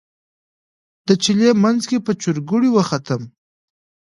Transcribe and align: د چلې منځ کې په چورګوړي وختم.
د 1.07 1.09
چلې 1.23 1.49
منځ 1.63 1.81
کې 1.89 1.97
په 2.05 2.11
چورګوړي 2.21 2.69
وختم. 2.73 3.21